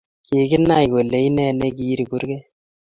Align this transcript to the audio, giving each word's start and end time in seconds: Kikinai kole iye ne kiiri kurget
Kikinai 0.25 0.85
kole 0.91 1.17
iye 1.27 1.49
ne 1.53 1.67
kiiri 1.77 2.03
kurget 2.09 2.43